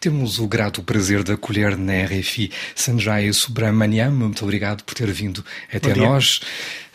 Temos 0.00 0.38
o 0.38 0.46
grato 0.46 0.80
prazer 0.80 1.24
de 1.24 1.32
acolher 1.32 1.76
na 1.76 2.04
RFI 2.04 2.52
Sanjay 2.72 3.32
Subramaniam. 3.32 4.12
Muito 4.12 4.44
obrigado 4.44 4.84
por 4.84 4.94
ter 4.94 5.10
vindo 5.10 5.44
até 5.72 5.92
nós. 5.96 6.40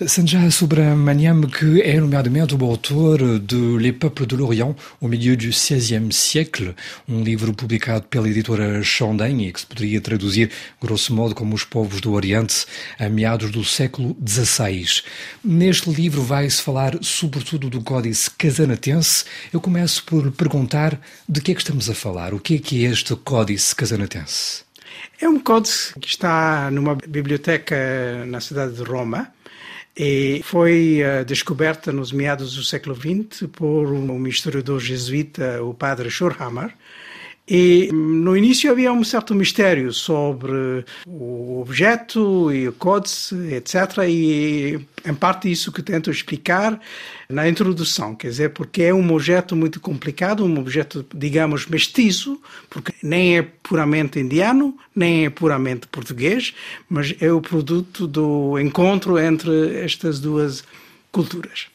Sanjay 0.08 0.50
Subramaniam, 0.50 1.42
que 1.42 1.82
é 1.82 2.00
nomeadamente 2.00 2.56
o 2.56 2.64
autor 2.64 3.40
de 3.40 3.78
Les 3.78 3.92
Peuples 3.92 4.26
de 4.26 4.38
l'Orient 4.38 4.74
au 5.02 5.10
milieu 5.10 5.36
du 5.36 5.52
XVIe 5.52 6.14
siècle, 6.14 6.74
um 7.08 7.22
livro 7.22 7.54
publicado 7.54 8.06
pela 8.08 8.30
editora 8.30 8.82
Chandon 8.82 9.38
e 9.38 9.52
que 9.52 9.60
se 9.60 9.66
poderia 9.66 10.00
traduzir, 10.00 10.50
grosso 10.82 11.14
modo, 11.14 11.36
como 11.36 11.56
Os 11.56 11.66
Povos 11.66 12.00
do 12.00 12.14
Oriente, 12.14 12.66
a 12.98 13.10
meados 13.10 13.52
do 13.52 13.66
século 13.66 14.16
XVI. 14.26 15.02
Neste 15.44 15.90
livro 15.90 16.24
vai-se 16.24 16.62
falar 16.62 16.98
sobretudo 17.02 17.70
do 17.70 17.82
Códice 17.82 18.32
Casanatense. 18.32 19.26
Eu 19.52 19.60
começo 19.60 20.04
por 20.06 20.32
perguntar 20.32 21.00
de 21.28 21.42
que 21.42 21.52
é 21.52 21.54
que 21.54 21.62
estamos 21.62 21.90
a 21.90 21.94
falar, 21.94 22.34
o 22.34 22.40
que 22.40 22.56
é 22.56 22.60
que 22.60 22.86
é 22.86 22.93
este 22.94 23.16
Códice 23.16 23.76
Casanatense? 23.76 24.64
É 25.20 25.28
um 25.28 25.40
códice 25.40 25.94
que 26.00 26.08
está 26.08 26.70
numa 26.72 26.96
biblioteca 26.96 28.24
na 28.28 28.40
cidade 28.40 28.74
de 28.74 28.84
Roma 28.84 29.34
e 29.98 30.42
foi 30.44 31.02
uh, 31.02 31.26
descoberta 31.26 31.92
nos 31.92 32.12
meados 32.12 32.56
do 32.56 32.64
século 32.64 32.96
XX 32.96 33.48
por 33.52 33.88
um 33.92 34.28
historiador 34.28 34.80
jesuíta, 34.80 35.64
o 35.64 35.74
padre 35.74 36.10
Schorhammer, 36.10 36.74
e 37.48 37.90
no 37.92 38.38
início 38.38 38.72
havia 38.72 38.92
um 38.94 39.04
certo 39.04 39.36
mistério 39.36 39.92
sobre 39.92 40.86
o 41.06 41.60
objeto 41.60 42.52
e 42.54 42.70
o 42.70 42.74
códice, 42.74 43.36
etc. 43.54 43.98
E 44.08 44.80
em 45.06 45.14
parte 45.14 45.52
isso 45.52 45.72
que 45.72 45.82
tento 45.82 46.10
explicar 46.10 46.80
na 47.28 47.48
introdução, 47.50 48.16
quer 48.16 48.30
dizer, 48.30 48.50
porque 48.52 48.84
é 48.84 48.94
um 48.94 49.12
objeto 49.14 49.56
muito 49.58 49.82
complicado, 49.82 50.46
um 50.46 50.58
objeto, 50.58 51.06
digamos, 51.14 51.68
mestiço, 51.68 52.42
porque 52.70 52.94
nem 53.04 53.38
é 53.38 53.42
puramente 53.42 54.20
indiano, 54.20 54.78
nem 54.96 55.26
é 55.26 55.30
puramente 55.30 55.88
português, 55.88 56.54
mas 56.88 57.14
é 57.20 57.32
o 57.32 57.42
produto 57.42 58.08
do 58.08 58.58
encontro 58.58 59.20
entre 59.20 59.82
estas 59.84 60.20
duas 60.20 60.64
culturas. 61.12 61.68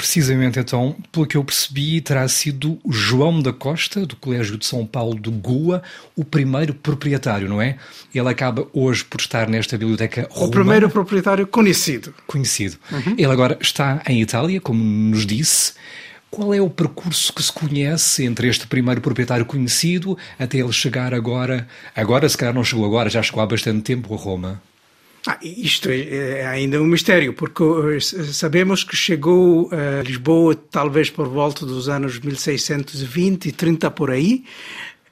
Precisamente 0.00 0.58
então, 0.58 0.96
pelo 1.12 1.26
que 1.26 1.36
eu 1.36 1.44
percebi, 1.44 2.00
terá 2.00 2.26
sido 2.26 2.78
João 2.88 3.42
da 3.42 3.52
Costa, 3.52 4.06
do 4.06 4.16
Colégio 4.16 4.56
de 4.56 4.64
São 4.64 4.86
Paulo 4.86 5.20
de 5.20 5.28
Goa, 5.28 5.82
o 6.16 6.24
primeiro 6.24 6.72
proprietário, 6.72 7.46
não 7.50 7.60
é? 7.60 7.76
Ele 8.14 8.28
acaba 8.30 8.66
hoje 8.72 9.04
por 9.04 9.20
estar 9.20 9.46
nesta 9.46 9.76
biblioteca 9.76 10.26
romana. 10.30 10.48
O 10.48 10.50
primeiro 10.50 10.88
proprietário 10.88 11.46
conhecido. 11.46 12.14
Conhecido. 12.26 12.78
Uhum. 12.90 13.14
Ele 13.18 13.30
agora 13.30 13.58
está 13.60 14.02
em 14.08 14.22
Itália, 14.22 14.58
como 14.58 14.82
nos 14.82 15.26
disse. 15.26 15.74
Qual 16.30 16.54
é 16.54 16.62
o 16.62 16.70
percurso 16.70 17.30
que 17.34 17.42
se 17.42 17.52
conhece 17.52 18.24
entre 18.24 18.48
este 18.48 18.66
primeiro 18.66 19.02
proprietário 19.02 19.44
conhecido 19.44 20.16
até 20.38 20.56
ele 20.56 20.72
chegar 20.72 21.12
agora? 21.12 21.68
Agora, 21.94 22.26
se 22.26 22.38
calhar 22.38 22.54
não 22.54 22.64
chegou 22.64 22.86
agora, 22.86 23.10
já 23.10 23.22
chegou 23.22 23.42
há 23.42 23.46
bastante 23.46 23.82
tempo 23.82 24.14
a 24.14 24.16
Roma. 24.16 24.62
Ah, 25.26 25.38
isto 25.42 25.90
é, 25.90 26.40
é, 26.40 26.46
ainda 26.46 26.80
um 26.80 26.86
mistério, 26.86 27.34
porque 27.34 27.62
eh, 27.62 28.00
sabemos 28.00 28.84
que 28.84 28.96
chegou 28.96 29.68
a 29.70 30.02
Lisboa 30.02 30.54
talvez 30.54 31.10
por 31.10 31.28
volta 31.28 31.66
dos 31.66 31.90
anos 31.90 32.18
1620 32.18 33.46
e 33.46 33.52
30 33.52 33.90
por 33.90 34.10
aí, 34.10 34.44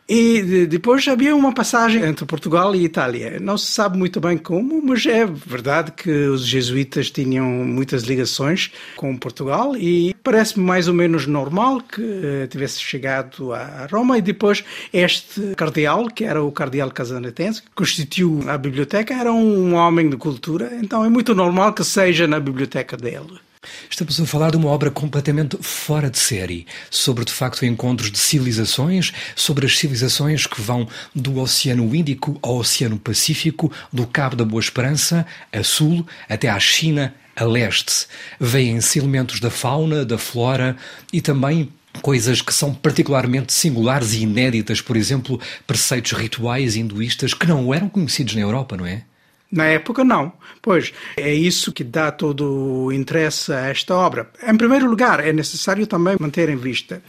e 0.09 0.67
depois 0.67 1.07
havia 1.07 1.37
uma 1.37 1.53
passagem 1.53 2.03
entre 2.03 2.25
Portugal 2.25 2.75
e 2.75 2.85
Itália. 2.85 3.39
Não 3.39 3.59
se 3.59 3.67
sabe 3.67 3.99
muito 3.99 4.19
bem 4.21 4.39
como, 4.39 4.81
mas 4.83 5.05
é 5.05 5.27
verdade 5.27 5.93
que 5.93 6.11
os 6.11 6.47
jesuítas 6.47 7.11
tinham 7.11 7.45
muitas 7.45 8.05
ligações 8.05 8.73
com 8.97 9.15
Portugal 9.17 9.77
e 9.77 10.15
parece-me 10.25 10.65
mais 10.65 10.89
ou 10.89 10.95
menos 10.95 11.27
normal 11.27 11.83
que 11.83 12.03
eh, 12.03 12.47
tivesse 12.47 12.81
chegado 12.81 13.53
a 13.53 13.87
Roma 13.91 14.17
e 14.17 14.23
depois 14.23 14.65
este 14.93 15.55
cardeal, 15.55 16.07
que 16.09 16.25
era 16.25 16.43
o 16.43 16.51
cardeal 16.51 16.91
casanatense, 16.91 17.63
que 17.63 17.71
constituiu 17.75 18.41
a 18.49 18.57
biblioteca, 18.57 19.13
era 19.13 19.33
um 19.33 19.75
homem 19.75 20.09
de 20.09 20.17
cultura, 20.17 20.71
então 20.81 21.05
é 21.05 21.09
muito 21.11 21.35
normal 21.35 21.75
que 21.75 21.85
seja 21.85 22.27
na 22.27 22.41
biblioteca 22.41 22.97
dele. 22.97 23.48
Estamos 23.91 24.21
a 24.21 24.27
falar 24.27 24.51
de 24.51 24.57
uma 24.57 24.69
obra 24.69 24.91
completamente 24.91 25.57
fora 25.61 26.11
de 26.11 26.19
série, 26.19 26.67
sobre 26.91 27.25
de 27.25 27.33
facto 27.33 27.65
encontros 27.65 28.11
de 28.11 28.19
civilizações, 28.19 29.13
sobre 29.35 29.67
as 29.67 29.77
civilizações 29.77 30.47
que 30.47 30.61
vão 30.61 30.89
do 31.15 31.39
Oceano 31.41 31.95
Índico 31.95 32.39
ao 32.43 32.59
Oceano 32.59 32.99
Pacífico, 32.99 33.73
do 33.93 34.07
Cabo 34.07 34.37
da 34.37 34.45
Boa 34.45 34.61
Esperança 34.61 35.27
a 35.53 35.63
sul 35.63 36.07
até 36.29 36.49
à 36.49 36.61
China 36.61 37.15
a 37.35 37.45
leste. 37.45 38.07
Vêm-se 38.39 38.99
elementos 38.99 39.41
da 39.41 39.51
fauna, 39.51 40.05
da 40.05 40.19
flora 40.19 40.77
e 41.13 41.21
também 41.21 41.73
coisas 42.03 42.41
que 42.41 42.55
são 42.55 42.73
particularmente 42.73 43.53
singulares 43.53 44.13
e 44.13 44.23
inéditas, 44.23 44.81
por 44.81 44.97
exemplo, 44.97 45.41
preceitos 45.67 46.13
rituais 46.13 46.77
hinduístas 46.77 47.35
que 47.35 47.47
não 47.47 47.73
eram 47.73 47.89
conhecidos 47.89 48.35
na 48.35 48.43
Europa, 48.43 48.77
não 48.77 48.87
é? 48.87 49.03
Na 49.51 49.65
época, 49.65 50.05
não. 50.05 50.33
Pois 50.61 50.93
é 51.17 51.33
isso 51.33 51.73
que 51.73 51.83
dá 51.83 52.11
todo 52.11 52.85
o 52.85 52.93
interesse 52.93 53.53
a 53.53 53.69
esta 53.69 53.95
obra. 53.95 54.31
Em 54.47 54.57
primeiro 54.57 54.89
lugar, 54.89 55.27
é 55.27 55.33
necessário 55.33 55.87
também 55.87 56.17
manter 56.21 56.49
em 56.49 56.57
vista 56.57 57.03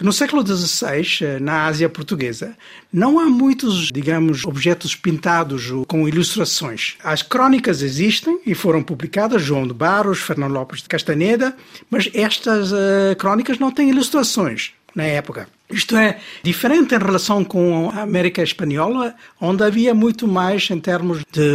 que 0.00 0.04
no 0.04 0.14
século 0.14 0.42
XVI, 0.42 1.38
na 1.42 1.66
Ásia 1.66 1.86
Portuguesa, 1.86 2.56
não 2.90 3.20
há 3.20 3.26
muitos, 3.26 3.88
digamos, 3.92 4.46
objetos 4.46 4.96
pintados 4.96 5.70
com 5.86 6.08
ilustrações. 6.08 6.96
As 7.04 7.20
crónicas 7.20 7.82
existem 7.82 8.40
e 8.46 8.54
foram 8.54 8.82
publicadas, 8.82 9.42
João 9.42 9.66
de 9.66 9.74
Barros, 9.74 10.22
Fernando 10.22 10.52
Lopes 10.52 10.80
de 10.80 10.88
Castaneda, 10.88 11.54
mas 11.90 12.08
estas 12.14 12.72
uh, 12.72 13.14
crónicas 13.18 13.58
não 13.58 13.70
têm 13.70 13.90
ilustrações 13.90 14.72
na 14.94 15.04
época. 15.04 15.48
Isto 15.70 15.96
é 15.96 16.18
diferente 16.42 16.94
em 16.94 16.98
relação 16.98 17.44
com 17.44 17.90
a 17.90 18.02
América 18.02 18.42
Espanhola, 18.42 19.14
onde 19.40 19.62
havia 19.62 19.94
muito 19.94 20.26
mais 20.26 20.68
em 20.68 20.80
termos 20.80 21.22
de 21.32 21.48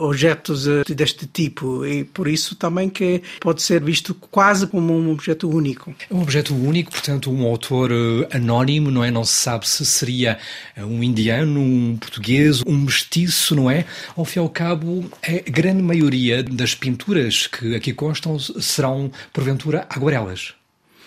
objetos 0.00 0.66
eh, 0.66 0.82
deste 0.92 1.26
tipo 1.26 1.86
e 1.86 2.02
por 2.02 2.26
isso 2.26 2.56
também 2.56 2.88
que 2.88 3.22
pode 3.40 3.62
ser 3.62 3.80
visto 3.82 4.12
quase 4.14 4.66
como 4.66 4.92
um 4.92 5.12
objeto 5.12 5.48
único. 5.48 5.94
É 6.10 6.12
um 6.12 6.20
objeto 6.20 6.52
único, 6.54 6.90
portanto, 6.90 7.30
um 7.30 7.46
autor 7.46 7.92
eh, 7.92 8.36
anónimo, 8.36 8.90
não 8.90 9.04
é? 9.04 9.10
Não 9.10 9.24
se 9.24 9.34
sabe 9.34 9.68
se 9.68 9.86
seria 9.86 10.38
eh, 10.74 10.84
um 10.84 11.02
indiano, 11.02 11.60
um 11.60 11.96
português, 11.96 12.62
um 12.66 12.76
mestiço, 12.76 13.54
não 13.54 13.70
é? 13.70 13.84
Ao 14.16 14.24
fim 14.24 14.40
e 14.40 14.42
ao 14.42 14.48
cabo, 14.48 15.04
a 15.22 15.50
grande 15.50 15.82
maioria 15.82 16.42
das 16.42 16.74
pinturas 16.74 17.46
que 17.46 17.76
aqui 17.76 17.92
constam 17.92 18.36
serão, 18.38 19.12
porventura, 19.32 19.86
aguarelas. 19.88 20.54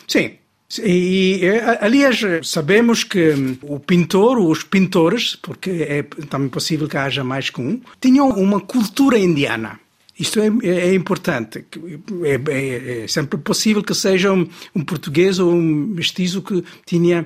Sim, 0.08 0.32
e, 0.80 1.42
aliás, 1.80 2.22
sabemos 2.44 3.04
que 3.04 3.34
o 3.62 3.80
pintor, 3.80 4.40
os 4.40 4.64
pintores, 4.64 5.36
porque 5.36 5.70
é 5.70 6.04
também 6.30 6.50
possível 6.50 6.88
que 6.88 6.98
haja 6.98 7.24
mais 7.24 7.50
que 7.50 7.62
um, 7.62 7.82
tinham 8.00 8.30
uma 8.30 8.60
cultura 8.60 9.18
indiana. 9.18 9.80
Isto 10.18 10.40
é, 10.40 10.48
é, 10.64 10.90
é 10.90 10.94
importante. 10.94 11.66
É, 12.24 12.52
é, 12.52 13.04
é, 13.04 13.08
sempre 13.08 13.40
possível 13.40 13.84
que 13.84 13.96
seja 13.96 14.32
um, 14.32 14.48
um 14.76 14.84
português 14.84 15.40
ou 15.40 15.52
um 15.52 15.62
mestiço 15.62 16.42
que 16.42 16.64
tinha 16.86 17.26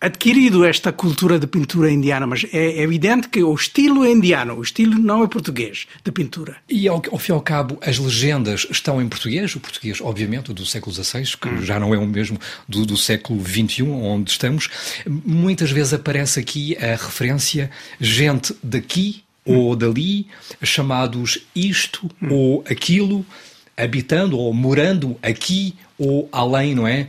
adquirido 0.00 0.64
esta 0.64 0.92
cultura 0.92 1.38
de 1.38 1.46
pintura 1.46 1.90
indiana, 1.90 2.26
mas 2.26 2.46
é 2.52 2.82
evidente 2.82 3.28
que 3.28 3.42
o 3.42 3.54
estilo 3.54 4.04
é 4.04 4.12
indiano, 4.12 4.54
o 4.54 4.62
estilo 4.62 4.94
não 4.94 5.24
é 5.24 5.26
português 5.26 5.86
de 6.04 6.12
pintura. 6.12 6.56
E 6.68 6.86
ao, 6.86 7.02
ao 7.10 7.18
fim 7.18 7.32
e 7.32 7.34
ao 7.34 7.40
cabo, 7.40 7.78
as 7.82 7.98
legendas 7.98 8.66
estão 8.70 9.02
em 9.02 9.08
português, 9.08 9.54
o 9.56 9.60
português, 9.60 10.00
obviamente, 10.00 10.52
do 10.52 10.64
século 10.64 10.94
XVI, 10.94 11.24
que 11.36 11.48
hum. 11.48 11.62
já 11.62 11.80
não 11.80 11.94
é 11.94 11.98
o 11.98 12.06
mesmo 12.06 12.38
do, 12.68 12.86
do 12.86 12.96
século 12.96 13.44
XXI, 13.44 13.82
onde 13.82 14.30
estamos. 14.30 14.68
Muitas 15.06 15.70
vezes 15.70 15.94
aparece 15.94 16.38
aqui 16.38 16.76
a 16.76 16.90
referência 16.92 17.70
gente 18.00 18.54
daqui 18.62 19.22
hum. 19.44 19.56
ou 19.56 19.76
dali, 19.76 20.28
chamados 20.62 21.40
isto 21.54 22.08
hum. 22.22 22.28
ou 22.30 22.64
aquilo, 22.70 23.26
habitando 23.76 24.38
ou 24.38 24.54
morando 24.54 25.16
aqui 25.22 25.74
ou 25.98 26.28
além, 26.30 26.74
não 26.74 26.86
é? 26.86 27.08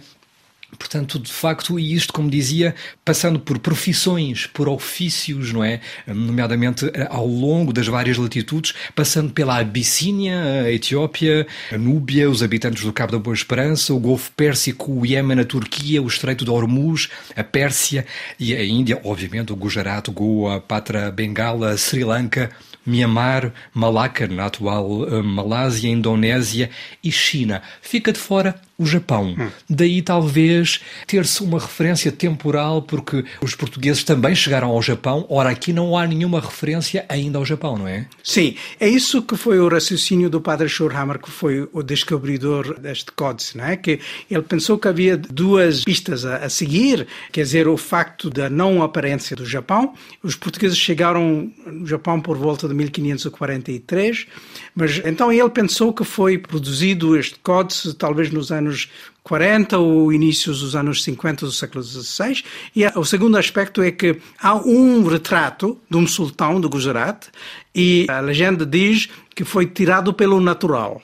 Portanto, 0.77 1.17
de 1.17 1.31
facto, 1.31 1.79
e 1.79 1.93
isto, 1.93 2.13
como 2.13 2.29
dizia, 2.29 2.75
passando 3.03 3.39
por 3.39 3.57
profissões, 3.59 4.45
por 4.45 4.69
ofícios, 4.69 5.51
não 5.51 5.63
é? 5.63 5.81
Nomeadamente 6.05 6.85
eh, 6.93 7.07
ao 7.09 7.25
longo 7.25 7.73
das 7.73 7.87
várias 7.87 8.17
latitudes, 8.17 8.73
passando 8.95 9.33
pela 9.33 9.57
Abissínia, 9.57 10.63
a 10.65 10.71
Etiópia, 10.71 11.47
a 11.71 11.77
Núbia, 11.77 12.29
os 12.29 12.43
habitantes 12.43 12.83
do 12.83 12.93
Cabo 12.93 13.11
da 13.11 13.19
Boa 13.19 13.33
Esperança, 13.33 13.93
o 13.93 13.99
Golfo 13.99 14.31
Pérsico, 14.31 14.91
o 14.91 15.05
Iémen, 15.05 15.39
a 15.39 15.45
Turquia, 15.45 16.01
o 16.01 16.07
Estreito 16.07 16.45
de 16.45 16.51
Hormuz, 16.51 17.09
a 17.35 17.43
Pérsia 17.43 18.05
e 18.39 18.55
a 18.55 18.63
Índia, 18.63 19.01
obviamente, 19.03 19.51
o 19.51 19.55
Gujarat, 19.55 20.07
Goa, 20.11 20.61
Patra, 20.61 21.11
Bengala, 21.11 21.75
Sri 21.77 22.03
Lanka, 22.03 22.51
Myanmar, 22.85 23.53
Malaca, 23.73 24.27
na 24.27 24.45
atual 24.45 25.01
uh, 25.01 25.23
Malásia, 25.23 25.89
Indonésia 25.89 26.69
e 27.03 27.11
China. 27.11 27.61
Fica 27.81 28.11
de 28.11 28.19
fora 28.19 28.59
o 28.79 28.85
Japão. 28.85 29.35
Hum. 29.37 29.49
Daí 29.69 30.01
talvez 30.01 30.79
ter-se 31.05 31.43
uma 31.43 31.59
referência 31.59 32.13
temporal, 32.13 32.81
porque 32.81 33.25
os 33.41 33.53
portugueses 33.53 34.05
também 34.05 34.33
chegaram 34.33 34.69
ao 34.69 34.81
Japão. 34.81 35.25
Ora, 35.29 35.49
aqui 35.49 35.73
não 35.73 35.97
há 35.97 36.07
nenhuma 36.07 36.39
referência 36.39 37.05
ainda 37.09 37.37
ao 37.37 37.45
Japão, 37.45 37.77
não 37.77 37.87
é? 37.87 38.07
Sim, 38.23 38.55
é 38.79 38.87
isso 38.87 39.21
que 39.21 39.35
foi 39.35 39.59
o 39.59 39.67
raciocínio 39.67 40.29
do 40.29 40.39
padre 40.39 40.69
Schurhammer, 40.69 41.19
que 41.19 41.29
foi 41.29 41.67
o 41.73 41.83
descobridor 41.83 42.79
deste 42.79 43.11
códice, 43.11 43.57
não 43.57 43.65
é? 43.65 43.75
Que 43.75 43.99
ele 44.31 44.43
pensou 44.43 44.77
que 44.77 44.87
havia 44.87 45.17
duas 45.17 45.83
pistas 45.83 46.25
a, 46.25 46.37
a 46.37 46.49
seguir, 46.49 47.05
quer 47.33 47.43
dizer, 47.43 47.67
o 47.67 47.75
facto 47.75 48.29
da 48.29 48.49
não 48.49 48.81
aparência 48.81 49.35
do 49.35 49.45
Japão. 49.45 49.93
Os 50.23 50.35
portugueses 50.35 50.77
chegaram 50.77 51.51
no 51.65 51.85
Japão 51.85 52.21
por 52.21 52.37
volta 52.37 52.65
de 52.65 52.73
1543, 52.73 54.25
mas 54.73 55.01
então 55.03 55.33
ele 55.33 55.49
pensou 55.49 55.91
que 55.91 56.05
foi 56.05 56.37
produzido 56.37 57.17
este 57.17 57.37
códice 57.39 57.93
talvez 57.93 58.31
nos 58.31 58.53
anos 58.53 58.68
40 59.23 59.77
ou 59.77 60.11
inícios 60.11 60.61
dos 60.61 60.75
anos 60.75 61.03
50 61.03 61.45
do 61.45 61.51
século 61.51 61.83
XVI. 61.83 62.43
E 62.75 62.85
o 62.95 63.03
segundo 63.03 63.37
aspecto 63.37 63.81
é 63.81 63.91
que 63.91 64.17
há 64.41 64.55
um 64.55 65.05
retrato 65.07 65.77
de 65.89 65.97
um 65.97 66.07
sultão 66.07 66.59
de 66.59 66.67
Gujarat 66.67 67.27
e 67.73 68.05
a 68.09 68.19
legenda 68.19 68.65
diz 68.65 69.09
que 69.35 69.43
foi 69.43 69.65
tirado 69.65 70.13
pelo 70.13 70.39
natural. 70.39 71.01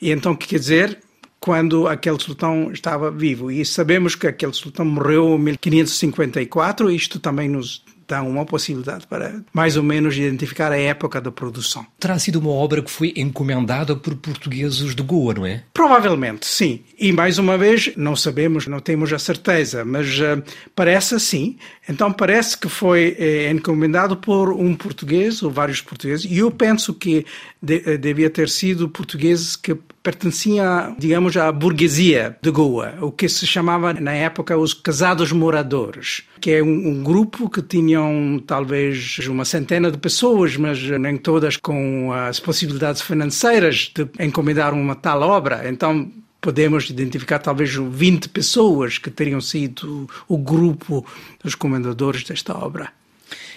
E 0.00 0.10
então, 0.10 0.32
o 0.32 0.36
que 0.36 0.48
quer 0.48 0.58
dizer? 0.58 0.98
quando 1.42 1.88
aquele 1.88 2.20
sultão 2.20 2.70
estava 2.72 3.10
vivo. 3.10 3.50
E 3.50 3.66
sabemos 3.66 4.14
que 4.14 4.28
aquele 4.28 4.52
sultão 4.52 4.84
morreu 4.84 5.34
em 5.34 5.40
1554, 5.40 6.88
isto 6.88 7.18
também 7.18 7.48
nos 7.48 7.84
dá 8.12 8.22
uma 8.22 8.44
possibilidade 8.44 9.06
para 9.06 9.42
mais 9.54 9.76
ou 9.76 9.82
menos 9.82 10.16
identificar 10.16 10.70
a 10.70 10.76
época 10.76 11.18
da 11.18 11.32
produção. 11.32 11.86
Terá 11.98 12.18
sido 12.18 12.38
uma 12.38 12.50
obra 12.50 12.82
que 12.82 12.90
foi 12.90 13.14
encomendada 13.16 13.96
por 13.96 14.14
portugueses 14.16 14.94
de 14.94 15.02
Goa, 15.02 15.32
não 15.32 15.46
é? 15.46 15.62
Provavelmente, 15.72 16.46
sim. 16.46 16.80
E 16.98 17.10
mais 17.10 17.38
uma 17.38 17.56
vez, 17.56 17.92
não 17.96 18.14
sabemos, 18.14 18.66
não 18.66 18.80
temos 18.80 19.10
a 19.14 19.18
certeza, 19.18 19.82
mas 19.82 20.06
uh, 20.18 20.42
parece 20.76 21.14
assim. 21.14 21.56
Então 21.88 22.12
parece 22.12 22.56
que 22.56 22.68
foi 22.68 23.16
eh, 23.18 23.50
encomendado 23.50 24.16
por 24.16 24.52
um 24.52 24.74
português 24.74 25.42
ou 25.42 25.50
vários 25.50 25.80
portugueses. 25.80 26.30
E 26.30 26.38
eu 26.38 26.50
penso 26.50 26.94
que 26.94 27.26
de, 27.60 27.82
eh, 27.84 27.96
devia 27.96 28.30
ter 28.30 28.48
sido 28.48 28.88
portugueses 28.88 29.56
que 29.56 29.76
pertenciam, 30.02 30.96
digamos, 30.98 31.36
à 31.36 31.50
burguesia 31.52 32.36
de 32.42 32.50
Goa, 32.50 32.94
o 33.00 33.12
que 33.12 33.28
se 33.28 33.46
chamava 33.46 33.92
na 33.92 34.12
época 34.12 34.56
os 34.56 34.74
casados 34.74 35.30
moradores, 35.32 36.24
que 36.40 36.50
é 36.50 36.62
um, 36.62 36.88
um 36.88 37.02
grupo 37.02 37.48
que 37.48 37.62
tinham 37.62 38.42
talvez 38.46 39.18
uma 39.28 39.44
centena 39.44 39.90
de 39.90 39.98
pessoas, 39.98 40.56
mas 40.56 40.82
nem 40.82 41.16
todas 41.16 41.56
com 41.56 42.12
as 42.12 42.40
possibilidades 42.40 43.00
financeiras 43.00 43.92
de 43.94 44.08
encomendar 44.24 44.74
uma 44.74 44.94
tal 44.94 45.22
obra. 45.22 45.68
Então 45.68 46.10
podemos 46.40 46.90
identificar 46.90 47.38
talvez 47.38 47.72
20 47.72 48.28
pessoas 48.30 48.98
que 48.98 49.10
teriam 49.10 49.40
sido 49.40 50.08
o 50.26 50.36
grupo 50.36 51.06
dos 51.42 51.54
comendadores 51.54 52.24
desta 52.24 52.52
obra. 52.56 52.90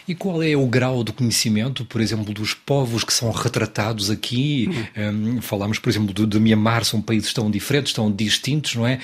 E 0.07 0.13
qual 0.13 0.43
é 0.43 0.55
o 0.55 0.67
grau 0.67 1.03
de 1.03 1.11
conhecimento, 1.11 1.83
por 1.83 1.99
exemplo, 1.99 2.31
dos 2.31 2.53
povos 2.53 3.03
que 3.03 3.11
são 3.11 3.31
retratados 3.31 4.11
aqui? 4.11 4.69
Hum. 4.95 5.37
Um, 5.37 5.41
falamos, 5.41 5.79
por 5.79 5.89
exemplo, 5.89 6.13
de, 6.13 6.25
de 6.27 6.39
Mianmar, 6.39 6.85
são 6.85 7.01
países 7.01 7.33
tão 7.33 7.49
diferentes, 7.49 7.91
tão 7.91 8.11
distintos, 8.11 8.75
não 8.75 8.85
é? 8.85 8.99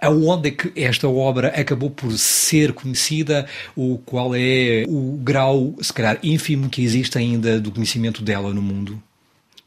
Aonde 0.00 0.48
é 0.48 0.50
que 0.52 0.72
esta 0.74 1.06
obra 1.06 1.48
acabou 1.48 1.90
por 1.90 2.10
ser 2.16 2.72
conhecida? 2.72 3.46
O 3.76 3.98
qual 3.98 4.34
é 4.34 4.84
o 4.88 5.18
grau, 5.22 5.74
se 5.82 5.92
calhar, 5.92 6.18
ínfimo 6.22 6.70
que 6.70 6.82
existe 6.82 7.18
ainda 7.18 7.60
do 7.60 7.70
conhecimento 7.70 8.22
dela 8.22 8.54
no 8.54 8.62
mundo? 8.62 9.02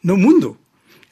No 0.04 0.18
mundo? 0.18 0.58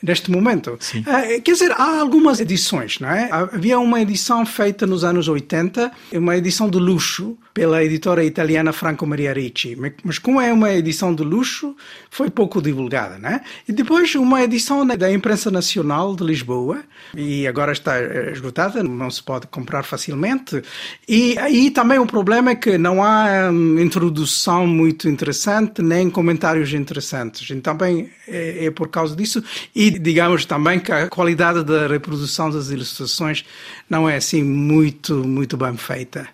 Neste 0.03 0.29
momento. 0.29 0.71
Uh, 0.73 1.41
quer 1.41 1.51
dizer, 1.53 1.71
há 1.71 1.99
algumas 1.99 2.39
edições, 2.39 2.99
não 2.99 3.09
é? 3.09 3.29
Havia 3.31 3.79
uma 3.79 4.01
edição 4.01 4.45
feita 4.45 4.85
nos 4.85 5.03
anos 5.03 5.27
80, 5.27 5.91
uma 6.13 6.35
edição 6.35 6.69
de 6.69 6.77
luxo, 6.77 7.37
pela 7.53 7.83
editora 7.83 8.23
italiana 8.23 8.73
Franco 8.73 9.05
Maria 9.05 9.31
Ricci. 9.31 9.77
Mas 10.03 10.17
como 10.17 10.41
é 10.41 10.51
uma 10.51 10.71
edição 10.71 11.13
de 11.13 11.23
luxo, 11.23 11.75
foi 12.09 12.29
pouco 12.29 12.59
divulgada, 12.61 13.19
né? 13.19 13.41
E 13.67 13.71
depois 13.71 14.15
uma 14.15 14.41
edição 14.41 14.85
da 14.85 15.11
imprensa 15.11 15.51
nacional 15.51 16.15
de 16.15 16.23
Lisboa, 16.23 16.83
e 17.15 17.47
agora 17.47 17.71
está 17.71 17.99
eh, 17.99 18.31
esgotada, 18.31 18.81
não 18.81 19.09
se 19.11 19.21
pode 19.21 19.45
comprar 19.47 19.83
facilmente. 19.83 20.63
E 21.07 21.37
aí 21.37 21.69
também 21.69 21.99
o 21.99 22.07
problema 22.07 22.51
é 22.51 22.55
que 22.55 22.77
não 22.77 23.03
há 23.03 23.51
hum, 23.51 23.79
introdução 23.79 24.65
muito 24.65 25.07
interessante, 25.07 25.81
nem 25.81 26.09
comentários 26.09 26.73
interessantes. 26.73 27.51
Então 27.51 27.73
também 27.73 28.09
é, 28.27 28.65
é 28.65 28.71
por 28.71 28.87
causa 28.87 29.15
disso. 29.15 29.43
E 29.75 29.92
digamos 29.99 30.45
também 30.45 30.79
que 30.79 30.91
a 30.91 31.07
qualidade 31.07 31.63
da 31.63 31.87
reprodução 31.87 32.49
das 32.49 32.69
ilustrações 32.69 33.43
não 33.89 34.09
é 34.09 34.17
assim 34.17 34.43
muito, 34.43 35.15
muito 35.27 35.57
bem 35.57 35.75
feita. 35.77 36.27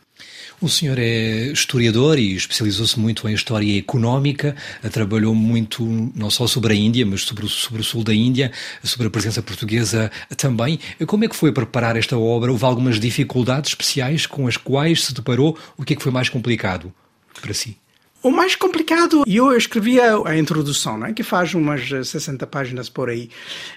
O 0.62 0.68
senhor 0.68 1.00
é 1.00 1.54
historiador 1.54 2.20
e 2.20 2.36
especializou-se 2.36 3.00
muito 3.00 3.30
em 3.30 3.34
história 3.34 3.80
económica, 3.80 4.54
trabalhou 4.92 5.34
muito 5.34 5.86
não 6.14 6.30
só 6.30 6.48
sobre 6.48 6.74
a 6.74 6.76
Índia, 6.76 7.06
mas 7.06 7.22
sobre, 7.22 7.48
sobre 7.48 7.82
o 7.82 7.84
sul 7.84 8.04
da 8.04 8.14
Índia, 8.14 8.52
sobre 8.84 9.08
a 9.08 9.10
presença 9.10 9.42
portuguesa 9.42 10.12
também. 10.36 10.78
Como 11.08 11.24
é 11.24 11.30
que 11.30 11.36
foi 11.36 11.54
preparar 11.54 11.96
esta 11.96 12.18
obra? 12.18 12.52
Houve 12.52 12.66
algumas 12.66 13.00
dificuldades 13.00 13.72
especiais 13.72 14.26
com 14.26 14.48
as 14.48 14.58
quais 14.58 15.06
se 15.06 15.14
deparou? 15.14 15.58
O 15.78 15.86
que 15.86 15.94
é 15.94 15.96
que 15.96 16.04
foi 16.04 16.12
mais 16.12 16.28
complicado 16.28 16.94
para 17.42 17.54
si? 17.54 17.78
O 18.22 18.30
mais 18.30 18.54
complicado, 18.54 19.24
eu 19.26 19.56
escrevia 19.56 20.18
a 20.26 20.38
introdução, 20.38 20.98
né, 20.98 21.14
que 21.14 21.24
faz 21.24 21.54
umas 21.54 21.88
60 21.88 22.46
páginas 22.48 22.90
por 22.90 23.10
aí, 23.10 23.30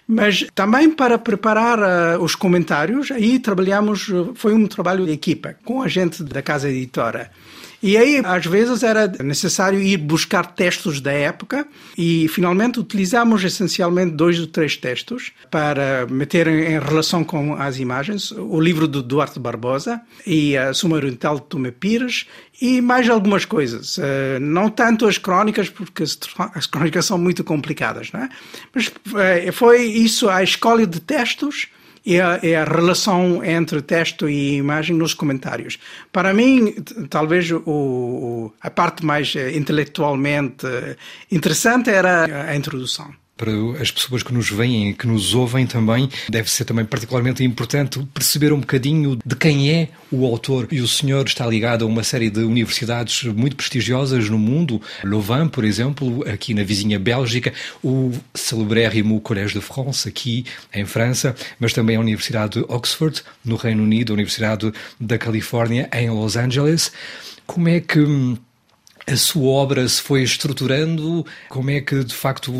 mas 0.06 0.44
também 0.52 0.90
para 0.90 1.16
preparar 1.16 1.78
uh, 1.78 2.22
os 2.22 2.34
comentários, 2.34 3.12
aí 3.12 3.38
trabalhamos, 3.38 4.10
foi 4.34 4.52
um 4.52 4.66
trabalho 4.66 5.06
de 5.06 5.12
equipa 5.12 5.54
com 5.64 5.80
a 5.80 5.86
gente 5.86 6.24
da 6.24 6.42
casa 6.42 6.68
editora. 6.68 7.30
E 7.82 7.96
aí, 7.96 8.22
às 8.24 8.46
vezes, 8.46 8.82
era 8.82 9.08
necessário 9.22 9.80
ir 9.80 9.96
buscar 9.96 10.46
textos 10.54 11.00
da 11.00 11.12
época 11.12 11.66
e, 11.98 12.28
finalmente, 12.28 12.78
utilizamos 12.78 13.42
essencialmente 13.42 14.12
dois 14.12 14.38
ou 14.38 14.46
três 14.46 14.76
textos 14.76 15.32
para 15.50 16.06
meter 16.08 16.46
em 16.46 16.78
relação 16.78 17.24
com 17.24 17.54
as 17.54 17.78
imagens. 17.78 18.30
O 18.30 18.60
livro 18.60 18.86
do 18.86 19.02
Duarte 19.02 19.40
Barbosa 19.40 20.00
e 20.24 20.56
a 20.56 20.72
Suma 20.72 20.96
Oriental 20.96 21.36
de 21.36 21.46
Tomé 21.46 21.72
Pires 21.72 22.26
e 22.60 22.80
mais 22.80 23.08
algumas 23.08 23.44
coisas. 23.44 23.98
Eh, 23.98 24.38
não 24.38 24.70
tanto 24.70 25.06
as 25.06 25.18
crónicas, 25.18 25.68
porque 25.68 26.04
as 26.54 26.66
crónicas 26.66 27.04
são 27.04 27.18
muito 27.18 27.42
complicadas, 27.42 28.12
não 28.12 28.20
é? 28.20 28.28
Mas 28.72 28.92
eh, 29.16 29.50
foi 29.50 29.82
isso, 29.82 30.28
a 30.28 30.42
escolha 30.42 30.86
de 30.86 31.00
textos 31.00 31.66
é 32.06 32.20
a, 32.20 32.40
é 32.42 32.56
a 32.56 32.64
relação 32.64 33.44
entre 33.44 33.80
texto 33.82 34.28
e 34.28 34.56
imagem 34.56 34.96
nos 34.96 35.14
comentários. 35.14 35.78
Para 36.10 36.34
mim, 36.34 36.72
talvez 37.08 37.50
o, 37.50 37.62
o, 37.66 38.52
a 38.60 38.70
parte 38.70 39.04
mais 39.04 39.34
eh, 39.36 39.56
intelectualmente 39.56 40.66
interessante 41.30 41.90
era 41.90 42.50
a 42.50 42.56
introdução 42.56 43.21
para 43.36 43.52
as 43.80 43.90
pessoas 43.90 44.22
que 44.22 44.32
nos 44.32 44.50
veem 44.50 44.90
e 44.90 44.94
que 44.94 45.06
nos 45.06 45.34
ouvem 45.34 45.66
também, 45.66 46.08
deve 46.28 46.50
ser 46.50 46.64
também 46.64 46.84
particularmente 46.84 47.42
importante 47.42 47.98
perceber 48.14 48.52
um 48.52 48.60
bocadinho 48.60 49.18
de 49.24 49.36
quem 49.36 49.70
é 49.70 49.88
o 50.10 50.24
autor. 50.26 50.68
E 50.70 50.80
o 50.80 50.86
senhor 50.86 51.26
está 51.26 51.46
ligado 51.46 51.84
a 51.84 51.88
uma 51.88 52.04
série 52.04 52.30
de 52.30 52.40
universidades 52.40 53.24
muito 53.24 53.56
prestigiosas 53.56 54.28
no 54.28 54.38
mundo, 54.38 54.80
Louvain, 55.02 55.48
por 55.48 55.64
exemplo, 55.64 56.24
aqui 56.28 56.54
na 56.54 56.62
vizinha 56.62 56.98
Bélgica, 56.98 57.52
o 57.82 58.12
celebrérrimo 58.34 59.20
Collège 59.20 59.54
de 59.54 59.60
France, 59.60 60.08
aqui 60.08 60.44
em 60.72 60.84
França, 60.84 61.34
mas 61.58 61.72
também 61.72 61.96
a 61.96 62.00
Universidade 62.00 62.60
de 62.60 62.64
Oxford, 62.68 63.22
no 63.44 63.56
Reino 63.56 63.82
Unido, 63.82 64.12
a 64.12 64.14
Universidade 64.14 64.72
da 65.00 65.18
Califórnia, 65.18 65.88
em 65.92 66.10
Los 66.10 66.36
Angeles. 66.36 66.92
Como 67.46 67.68
é 67.68 67.80
que 67.80 67.98
hum, 67.98 68.36
a 69.06 69.16
sua 69.16 69.48
obra 69.48 69.88
se 69.88 70.00
foi 70.00 70.22
estruturando? 70.22 71.24
Como 71.48 71.70
é 71.70 71.80
que, 71.80 72.04
de 72.04 72.14
facto, 72.14 72.52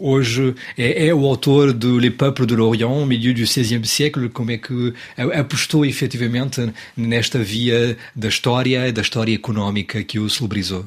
hoje 0.00 0.54
é, 0.76 1.08
é 1.08 1.14
o 1.14 1.24
autor 1.26 1.72
de 1.72 1.86
Le 1.86 2.10
Peuple 2.10 2.46
de 2.46 2.54
l'Orient, 2.54 3.06
milieu 3.06 3.32
du 3.34 3.46
XVIe 3.46 3.86
siècle? 3.86 4.28
Como 4.28 4.50
é 4.50 4.58
que 4.58 4.94
apostou 5.38 5.84
efetivamente 5.84 6.72
nesta 6.96 7.38
via 7.38 7.96
da 8.14 8.28
história, 8.28 8.92
da 8.92 9.02
história 9.02 9.34
económica 9.34 10.02
que 10.02 10.18
o 10.18 10.28
celebrizou? 10.28 10.86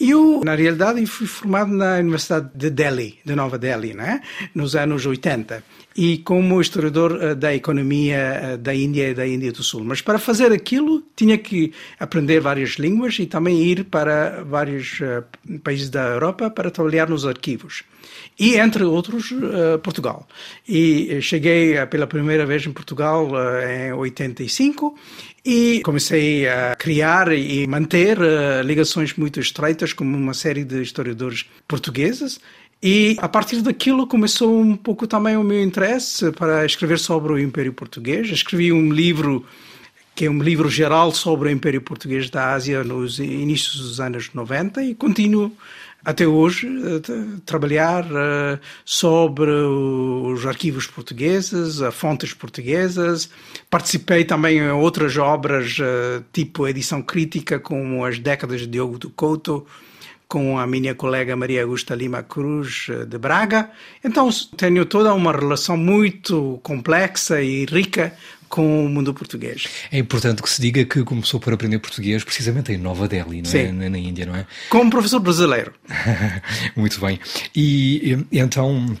Eu, 0.00 0.42
na 0.44 0.54
realidade, 0.54 1.04
fui 1.06 1.26
formado 1.26 1.72
na 1.72 1.96
Universidade 1.96 2.50
de 2.54 2.70
Delhi, 2.70 3.18
de 3.24 3.34
Nova 3.34 3.58
Delhi, 3.58 3.94
né? 3.94 4.20
nos 4.54 4.76
anos 4.76 5.04
80 5.04 5.62
e 5.96 6.18
como 6.18 6.60
historiador 6.60 7.18
eh, 7.20 7.34
da 7.34 7.52
economia 7.52 8.16
eh, 8.16 8.56
da 8.56 8.72
Índia 8.72 9.10
e 9.10 9.14
da 9.14 9.26
Índia 9.26 9.50
do 9.50 9.64
Sul. 9.64 9.82
Mas 9.82 10.00
para 10.00 10.16
fazer 10.16 10.52
aquilo 10.52 11.02
tinha 11.16 11.36
que 11.36 11.72
aprender 11.98 12.38
várias 12.38 12.76
línguas 12.78 13.18
e 13.18 13.26
também 13.26 13.60
ir 13.64 13.84
para 13.84 14.44
vários 14.44 15.00
eh, 15.00 15.24
países 15.64 15.90
da 15.90 16.06
Europa 16.06 16.48
para 16.50 16.70
trabalhar 16.70 17.08
nos 17.08 17.26
arquivos. 17.26 17.82
E, 18.38 18.56
entre 18.56 18.84
outros, 18.84 19.32
Portugal. 19.82 20.28
E 20.68 21.20
cheguei 21.20 21.74
pela 21.86 22.06
primeira 22.06 22.46
vez 22.46 22.64
em 22.64 22.72
Portugal 22.72 23.28
em 23.68 23.92
85 23.92 24.96
e 25.44 25.80
comecei 25.82 26.48
a 26.48 26.76
criar 26.76 27.32
e 27.32 27.66
manter 27.66 28.16
ligações 28.64 29.14
muito 29.14 29.40
estreitas 29.40 29.92
com 29.92 30.04
uma 30.04 30.34
série 30.34 30.62
de 30.62 30.80
historiadores 30.80 31.46
portugueses 31.66 32.38
e 32.82 33.16
a 33.18 33.28
partir 33.28 33.60
daquilo 33.60 34.06
começou 34.06 34.60
um 34.60 34.76
pouco 34.76 35.06
também 35.06 35.36
o 35.36 35.42
meu 35.42 35.60
interesse 35.60 36.30
para 36.30 36.64
escrever 36.64 36.98
sobre 36.98 37.32
o 37.32 37.38
Império 37.38 37.72
Português. 37.72 38.30
Escrevi 38.30 38.72
um 38.72 38.92
livro 38.92 39.44
que 40.18 40.26
é 40.26 40.30
um 40.30 40.42
livro 40.42 40.68
geral 40.68 41.12
sobre 41.12 41.48
o 41.48 41.52
Império 41.52 41.80
Português 41.80 42.28
da 42.28 42.52
Ásia 42.52 42.82
nos 42.82 43.20
inícios 43.20 43.78
dos 43.78 44.00
anos 44.00 44.34
90 44.34 44.82
e 44.82 44.92
continuo 44.92 45.52
até 46.04 46.26
hoje 46.26 46.68
trabalhar 47.46 48.04
uh, 48.04 48.58
sobre 48.84 49.48
os 49.48 50.44
arquivos 50.44 50.88
portugueses, 50.88 51.78
fontes 51.92 52.34
portuguesas. 52.34 53.30
Participei 53.70 54.24
também 54.24 54.58
em 54.58 54.70
outras 54.72 55.16
obras, 55.16 55.78
uh, 55.78 56.24
tipo 56.32 56.66
edição 56.66 57.00
crítica, 57.00 57.60
como 57.60 58.04
As 58.04 58.18
Décadas 58.18 58.62
de 58.62 58.66
Diogo 58.66 58.98
do 58.98 59.10
Couto, 59.10 59.64
com 60.26 60.58
a 60.58 60.66
minha 60.66 60.94
colega 60.94 61.34
Maria 61.36 61.62
Augusta 61.62 61.94
Lima 61.94 62.22
Cruz 62.22 62.88
eh, 62.90 63.06
de 63.06 63.16
Braga. 63.16 63.70
Então 64.04 64.28
tenho 64.58 64.84
toda 64.84 65.14
uma 65.14 65.32
relação 65.32 65.74
muito 65.74 66.60
complexa 66.62 67.40
e 67.40 67.64
rica 67.64 68.12
com 68.48 68.86
o 68.86 68.88
mundo 68.88 69.12
português. 69.14 69.66
É 69.90 69.98
importante 69.98 70.42
que 70.42 70.50
se 70.50 70.60
diga 70.60 70.84
que 70.84 71.02
começou 71.04 71.40
por 71.40 71.52
aprender 71.52 71.78
português 71.78 72.24
precisamente 72.24 72.72
em 72.72 72.78
Nova 72.78 73.06
Delhi, 73.06 73.42
não 73.42 73.50
é? 73.50 73.72
Na, 73.72 73.90
na 73.90 73.98
Índia, 73.98 74.26
não 74.26 74.36
é? 74.36 74.46
Como 74.70 74.90
professor 74.90 75.20
brasileiro. 75.20 75.72
Muito 76.76 77.00
bem. 77.00 77.18
E 77.54 78.18
então 78.32 78.96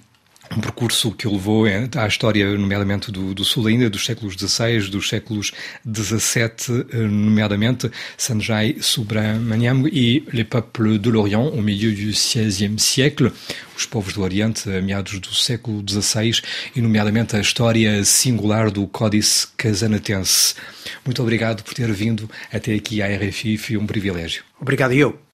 um 0.56 0.60
percurso 0.60 1.12
que 1.12 1.26
o 1.26 1.32
levou 1.32 1.64
à 1.66 2.06
história, 2.06 2.56
nomeadamente 2.56 3.10
do, 3.10 3.34
do 3.34 3.44
sul 3.44 3.66
ainda, 3.66 3.90
dos 3.90 4.04
séculos 4.04 4.34
XVI, 4.34 4.88
dos 4.90 5.08
séculos 5.08 5.52
XVII, 5.86 7.08
nomeadamente 7.08 7.90
Sanjay 8.16 8.76
Subramaniam 8.80 9.86
e 9.88 10.24
Les 10.32 10.44
Peuples 10.44 10.98
de 10.98 11.10
l'Orient, 11.10 11.52
au 11.52 11.62
milieu 11.62 11.92
du 11.94 12.12
XVIe 12.12 12.78
siècle, 12.78 13.32
os 13.76 13.86
povos 13.86 14.14
do 14.14 14.22
Oriente, 14.22 14.68
a 14.70 14.80
meados 14.80 15.18
do 15.20 15.34
século 15.34 15.84
XVI, 15.88 16.40
e 16.74 16.80
nomeadamente 16.80 17.36
a 17.36 17.40
história 17.40 18.02
singular 18.04 18.70
do 18.70 18.86
Códice 18.86 19.48
Casanatense. 19.56 20.54
Muito 21.04 21.22
obrigado 21.22 21.62
por 21.62 21.74
ter 21.74 21.92
vindo 21.92 22.28
até 22.52 22.74
aqui 22.74 23.02
à 23.02 23.06
RFI, 23.06 23.58
foi 23.58 23.76
um 23.76 23.86
privilégio. 23.86 24.42
Obrigado 24.60 24.92
eu. 24.92 25.18